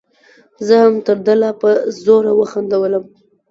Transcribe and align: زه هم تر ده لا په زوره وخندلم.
زه 0.65 0.75
هم 0.83 0.95
تر 1.05 1.17
ده 1.25 1.33
لا 1.41 1.51
په 1.61 1.69
زوره 2.03 2.31
وخندلم. 2.39 3.03